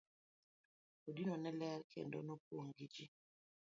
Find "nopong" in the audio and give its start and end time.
2.27-2.71